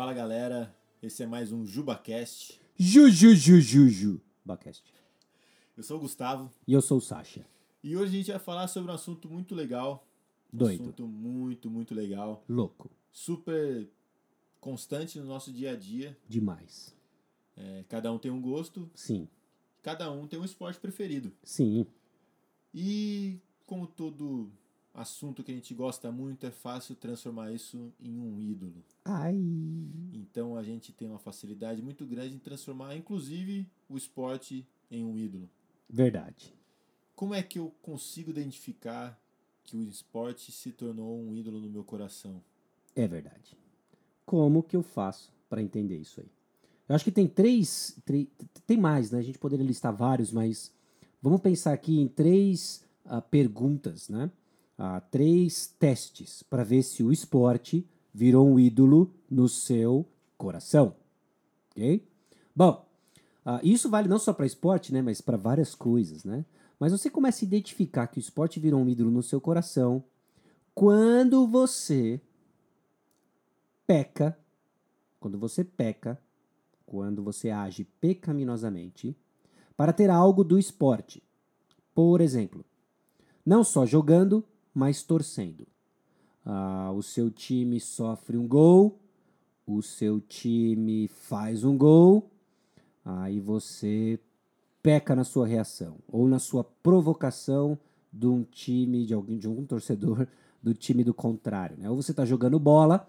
[0.00, 2.58] Fala galera, esse é mais um JubaCast.
[2.74, 4.20] Juju, Juju, Juju.
[4.42, 4.82] Bacast.
[5.76, 7.46] Eu sou o Gustavo E eu sou o Sasha.
[7.84, 10.08] e hoje a gente vai falar sobre um assunto muito legal.
[10.50, 10.84] Um Doido.
[10.84, 12.42] assunto muito, muito legal.
[12.48, 12.90] Louco.
[13.12, 13.90] Super
[14.58, 16.16] constante no nosso dia a dia.
[16.26, 16.96] Demais.
[17.54, 19.28] É, cada um tem um gosto, Sim.
[19.82, 21.30] cada um tem um esporte preferido.
[21.44, 21.84] Sim.
[22.72, 24.50] E como todo
[24.94, 28.84] assunto que a gente gosta muito, é fácil transformar isso em um ídolo.
[29.04, 29.36] Ai.
[30.12, 35.16] Então a gente tem uma facilidade muito grande em transformar, inclusive, o esporte em um
[35.16, 35.48] ídolo.
[35.88, 36.54] Verdade.
[37.14, 39.20] Como é que eu consigo identificar
[39.64, 42.42] que o esporte se tornou um ídolo no meu coração?
[42.94, 43.56] É verdade.
[44.24, 46.30] Como que eu faço para entender isso aí?
[46.88, 48.26] Eu acho que tem três, três.
[48.66, 49.20] Tem mais, né?
[49.20, 50.72] A gente poderia listar vários, mas
[51.22, 54.30] vamos pensar aqui em três ah, perguntas, né?
[54.82, 60.06] Ah, três testes para ver se o esporte virou um ídolo no seu
[60.38, 60.96] coração.
[61.70, 62.08] Ok?
[62.56, 62.88] Bom,
[63.44, 65.02] ah, isso vale não só para esporte, né?
[65.02, 66.46] Mas para várias coisas, né?
[66.78, 70.02] Mas você começa a identificar que o esporte virou um ídolo no seu coração
[70.74, 72.18] quando você
[73.86, 74.34] peca,
[75.18, 76.18] quando você peca,
[76.86, 79.14] quando você age pecaminosamente
[79.76, 81.22] para ter algo do esporte.
[81.94, 82.64] Por exemplo,
[83.44, 84.42] não só jogando,
[84.74, 85.66] mas torcendo.
[86.44, 88.98] Ah, o seu time sofre um gol,
[89.66, 92.30] o seu time faz um gol,
[93.04, 94.18] aí você
[94.82, 97.78] peca na sua reação ou na sua provocação
[98.12, 100.26] de um time, de alguém, de algum torcedor
[100.62, 101.76] do time do contrário.
[101.78, 101.88] Né?
[101.88, 103.08] Ou você está jogando bola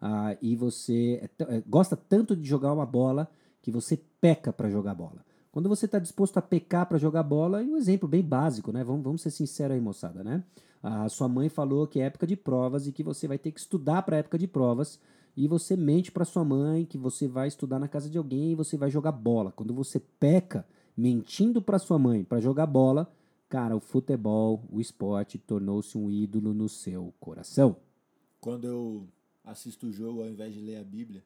[0.00, 3.30] ah, e você é é, gosta tanto de jogar uma bola
[3.62, 5.24] que você peca para jogar bola.
[5.52, 8.84] Quando você está disposto a pecar para jogar bola, e um exemplo bem básico, né?
[8.84, 10.44] Vamos, vamos ser sinceros aí, moçada, né?
[10.82, 13.60] A sua mãe falou que é época de provas e que você vai ter que
[13.60, 14.98] estudar para época de provas
[15.36, 18.54] e você mente para sua mãe que você vai estudar na casa de alguém e
[18.54, 19.52] você vai jogar bola.
[19.52, 20.66] Quando você peca
[20.96, 23.12] mentindo para sua mãe para jogar bola,
[23.48, 27.76] cara, o futebol, o esporte tornou-se um ídolo no seu coração.
[28.40, 29.06] Quando eu
[29.44, 31.22] assisto o jogo ao invés de ler a Bíblia,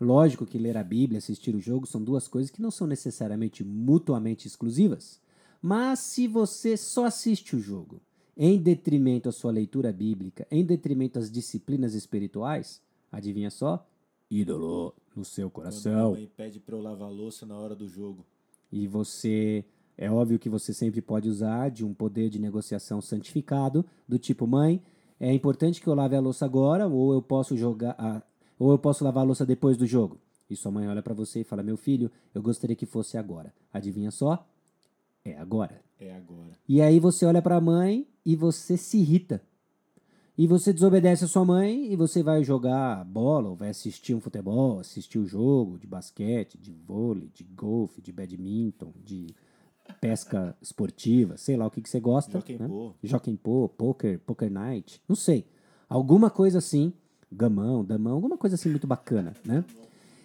[0.00, 2.86] Lógico que ler a Bíblia e assistir o jogo são duas coisas que não são
[2.86, 5.20] necessariamente mutuamente exclusivas.
[5.60, 8.00] Mas se você só assiste o jogo
[8.34, 12.80] em detrimento à sua leitura bíblica, em detrimento às disciplinas espirituais,
[13.12, 13.86] adivinha só?
[14.30, 16.12] Ídolo no seu minha coração.
[16.12, 18.24] mãe pede para eu lavar a louça na hora do jogo.
[18.72, 19.64] E você.
[19.98, 24.46] É óbvio que você sempre pode usar de um poder de negociação santificado, do tipo,
[24.46, 24.82] mãe,
[25.18, 28.26] é importante que eu lave a louça agora, ou eu posso jogar.
[28.60, 30.18] A- ou eu posso lavar a louça depois do jogo.
[30.48, 33.52] E sua mãe olha pra você e fala: Meu filho, eu gostaria que fosse agora.
[33.72, 34.46] Adivinha só?
[35.24, 35.80] É agora.
[35.98, 36.58] É agora.
[36.68, 39.42] E aí você olha pra mãe e você se irrita.
[40.36, 44.20] E você desobedece a sua mãe e você vai jogar bola, ou vai assistir um
[44.20, 49.34] futebol, assistir o jogo de basquete, de vôlei, de golfe, de badminton, de
[50.00, 52.38] pesca esportiva, sei lá o que, que você gosta.
[52.38, 52.66] Jockey né?
[52.68, 52.92] Pô.
[53.02, 55.44] Jockey Pô, poker, poker night, não sei.
[55.88, 56.92] Alguma coisa assim,
[57.30, 59.64] gamão, damão, alguma coisa assim muito bacana, né?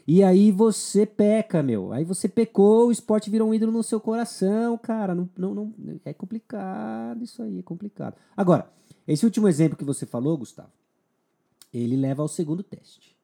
[0.07, 1.91] E aí você peca, meu.
[1.91, 5.15] Aí você pecou, o esporte virou um ídolo no seu coração, cara.
[5.15, 5.73] Não, não, não,
[6.05, 8.15] é complicado isso aí, é complicado.
[8.37, 8.71] Agora,
[9.07, 10.71] esse último exemplo que você falou, Gustavo,
[11.73, 13.15] ele leva ao segundo teste.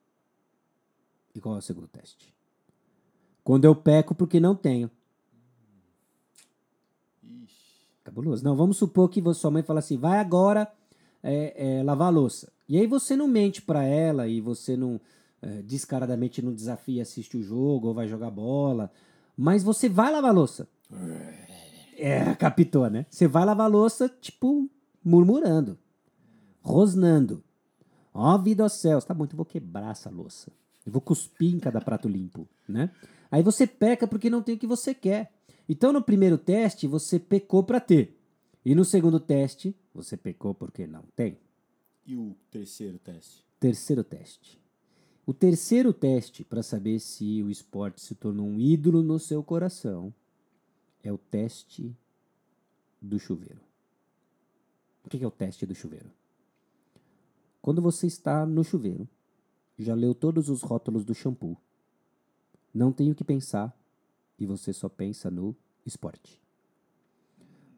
[1.36, 2.34] E qual é o segundo teste?
[3.44, 4.90] Quando eu peco porque não tenho.
[8.04, 8.44] Cabuloso.
[8.44, 10.72] Não, vamos supor que sua mãe fala assim, vai agora
[11.22, 12.52] é, é, lavar a louça.
[12.72, 14.98] E aí você não mente pra ela e você não
[15.42, 18.90] é, descaradamente não desafia, assiste o jogo ou vai jogar bola.
[19.36, 20.70] Mas você vai lavar louça.
[21.98, 23.06] É, captou, né?
[23.10, 24.70] Você vai lavar a louça, tipo,
[25.04, 25.78] murmurando,
[26.62, 27.44] rosnando.
[28.14, 29.04] Ó vida aos céus.
[29.04, 30.50] Tá bom, então eu vou quebrar essa louça.
[30.86, 32.90] Eu vou cuspir em cada prato limpo, né?
[33.30, 35.30] Aí você peca porque não tem o que você quer.
[35.68, 38.18] Então no primeiro teste você pecou para ter.
[38.64, 41.38] E no segundo teste você pecou porque não tem.
[42.06, 43.46] E o terceiro teste?
[43.60, 44.60] Terceiro teste.
[45.26, 50.14] O terceiro teste para saber se o esporte se tornou um ídolo no seu coração
[51.04, 51.96] é o teste
[53.02, 53.62] do chuveiro.
[55.04, 56.12] O que é o teste do chuveiro?
[57.62, 59.08] Quando você está no chuveiro,
[59.78, 61.58] já leu todos os rótulos do shampoo,
[62.74, 63.78] não tem o que pensar
[64.40, 65.56] e você só pensa no
[65.86, 66.42] esporte.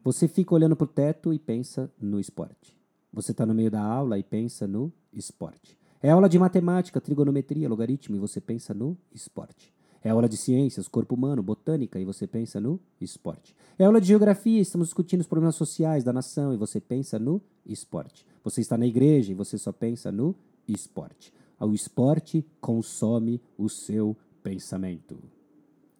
[0.02, 2.78] Você fica olhando para o teto e pensa no esporte.
[3.14, 5.78] Você está no meio da aula e pensa no esporte.
[6.02, 9.72] É aula de matemática, trigonometria, logaritmo e você pensa no esporte.
[10.02, 13.54] É aula de ciências, corpo humano, botânica e você pensa no esporte.
[13.78, 17.40] É aula de geografia, estamos discutindo os problemas sociais da nação e você pensa no
[17.64, 18.26] esporte.
[18.42, 20.34] Você está na igreja e você só pensa no
[20.66, 21.32] esporte.
[21.60, 25.16] o esporte consome o seu pensamento.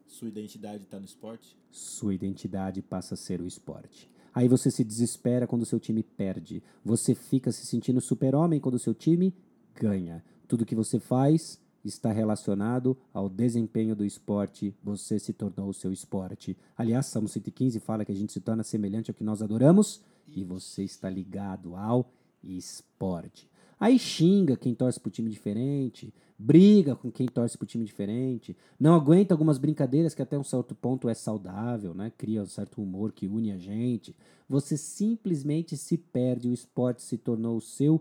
[0.09, 1.57] Sua identidade está no esporte?
[1.71, 4.11] Sua identidade passa a ser o esporte.
[4.35, 6.63] Aí você se desespera quando seu time perde.
[6.85, 9.33] Você fica se sentindo super-homem quando seu time
[9.75, 10.25] ganha.
[10.49, 14.75] Tudo que você faz está relacionado ao desempenho do esporte.
[14.83, 16.57] Você se tornou o seu esporte.
[16.77, 20.43] Aliás, Salmo 115 fala que a gente se torna semelhante ao que nós adoramos e
[20.43, 22.11] você está ligado ao
[22.43, 23.49] esporte.
[23.79, 28.95] Aí xinga quem torce pro time diferente, briga com quem torce pro time diferente, não
[28.95, 32.13] aguenta algumas brincadeiras que até um certo ponto é saudável, né?
[32.17, 34.15] Cria um certo humor que une a gente.
[34.49, 38.01] Você simplesmente se perde, o esporte se tornou o seu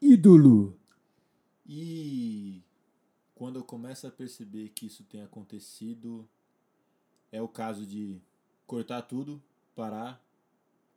[0.00, 0.76] ídolo.
[1.66, 2.62] E
[3.34, 6.28] quando eu começo a perceber que isso tem acontecido,
[7.30, 8.20] é o caso de
[8.66, 9.42] cortar tudo,
[9.74, 10.22] parar,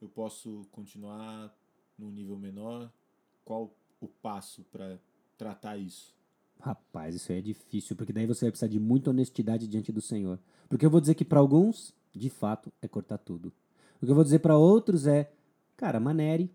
[0.01, 1.55] eu posso continuar
[1.97, 2.91] num nível menor.
[3.43, 3.73] Qual
[4.05, 4.97] o passo para
[5.37, 6.13] tratar isso?
[6.59, 10.01] Rapaz, isso aí é difícil, porque daí você vai precisar de muita honestidade diante do
[10.01, 10.39] Senhor.
[10.69, 13.51] Porque eu vou dizer que para alguns, de fato, é cortar tudo.
[14.01, 15.31] O que eu vou dizer para outros é,
[15.77, 16.49] cara, manere,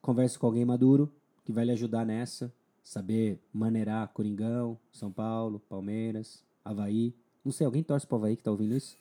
[0.00, 1.10] converse com alguém maduro
[1.44, 2.52] que vai lhe ajudar nessa,
[2.84, 7.14] saber maneirar Coringão, São Paulo, Palmeiras, Havaí.
[7.44, 8.96] Não sei, alguém torce pro Havaí que tá ouvindo isso?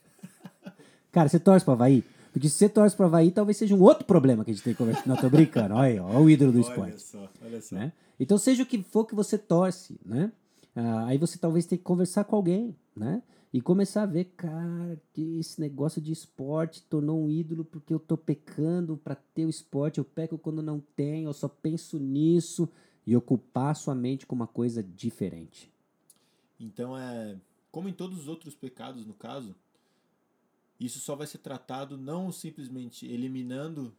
[1.12, 2.04] Cara, você torce pro Havaí?
[2.38, 4.72] Porque se você torce pro Havaí, talvez seja um outro problema que a gente tem
[4.72, 5.08] que conversar.
[5.08, 5.74] Não, tô brincando.
[5.74, 6.82] Olha aí, olha o ídolo do esporte.
[6.82, 7.76] Olha só, olha só.
[7.76, 7.92] Né?
[8.20, 10.32] Então, seja o que for que você torce, né?
[10.76, 13.24] Ah, aí você talvez tenha que conversar com alguém, né?
[13.52, 17.98] E começar a ver, cara, que esse negócio de esporte tornou um ídolo porque eu
[17.98, 22.70] tô pecando para ter o esporte, eu peco quando não tenho, eu só penso nisso
[23.04, 25.72] e ocupar sua mente com uma coisa diferente.
[26.60, 27.36] Então é.
[27.72, 29.56] Como em todos os outros pecados, no caso,
[30.80, 33.94] isso só vai ser tratado não simplesmente eliminando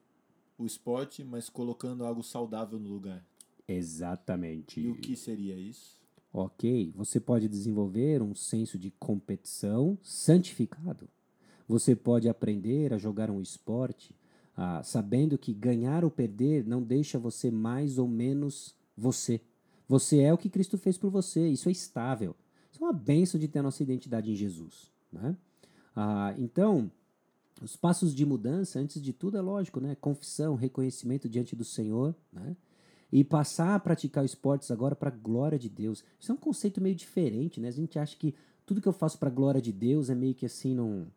[0.56, 3.24] o esporte, mas colocando algo saudável no lugar.
[3.66, 4.80] Exatamente.
[4.80, 5.98] E o que seria isso?
[6.32, 11.08] Ok, você pode desenvolver um senso de competição santificado.
[11.66, 14.14] Você pode aprender a jogar um esporte
[14.56, 19.40] ah, sabendo que ganhar ou perder não deixa você mais ou menos você.
[19.86, 22.34] Você é o que Cristo fez por você, isso é estável.
[22.70, 24.90] Isso é uma benção de ter a nossa identidade em Jesus.
[25.12, 25.36] Né?
[26.00, 26.88] Ah, então,
[27.60, 29.96] os passos de mudança, antes de tudo, é lógico, né?
[30.00, 32.56] Confissão, reconhecimento diante do Senhor, né?
[33.10, 36.04] E passar a praticar esportes agora para a glória de Deus.
[36.20, 37.66] Isso é um conceito meio diferente, né?
[37.66, 38.32] A gente acha que
[38.64, 41.08] tudo que eu faço para a glória de Deus é meio que assim num,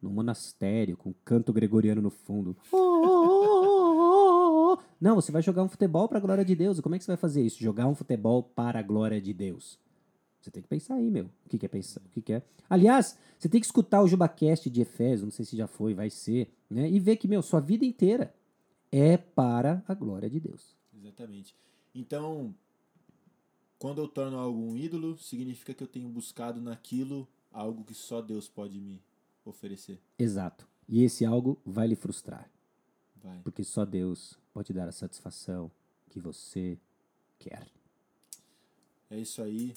[0.00, 2.56] num monastério, com canto gregoriano no fundo.
[5.00, 6.78] Não, você vai jogar um futebol para a glória de Deus.
[6.78, 7.58] Como é que você vai fazer isso?
[7.58, 9.76] Jogar um futebol para a glória de Deus.
[10.40, 11.26] Você tem que pensar aí, meu.
[11.44, 12.00] O que, que é pensar?
[12.00, 12.42] O que, que é?
[12.70, 16.10] Aliás, você tem que escutar o JubaCast de Efésios, não sei se já foi, vai
[16.10, 16.88] ser, né?
[16.88, 18.34] E ver que, meu, sua vida inteira
[18.90, 20.76] é para a glória de Deus.
[20.94, 21.54] Exatamente.
[21.94, 22.54] Então,
[23.78, 28.20] quando eu torno algo um ídolo, significa que eu tenho buscado naquilo algo que só
[28.20, 29.02] Deus pode me
[29.44, 30.00] oferecer.
[30.18, 30.66] Exato.
[30.88, 32.50] E esse algo vai lhe frustrar.
[33.16, 33.40] Vai.
[33.42, 35.70] Porque só Deus pode dar a satisfação
[36.08, 36.78] que você
[37.38, 37.66] quer.
[39.10, 39.74] É isso aí.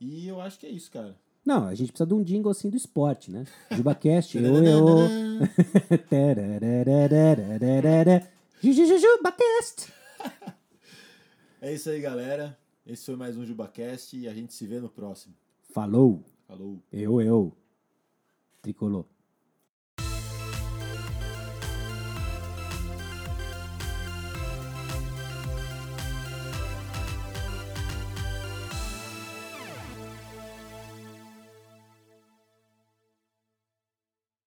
[0.00, 1.16] E eu acho que é isso, cara.
[1.44, 3.44] Não, a gente precisa de um jingle assim do esporte, né?
[3.70, 5.08] JubaCast, eu, eu.
[8.62, 9.92] JubaCast.
[11.60, 12.58] É isso aí, galera.
[12.86, 15.34] Esse foi mais um JubaCast e a gente se vê no próximo.
[15.62, 16.22] Falou.
[16.46, 16.82] Falou.
[16.92, 17.56] Eu, eu.
[18.62, 19.06] Tricolor.